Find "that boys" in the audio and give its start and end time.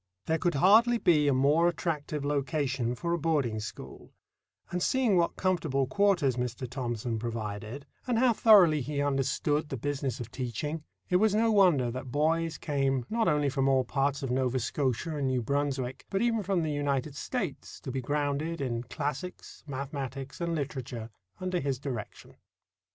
11.91-12.57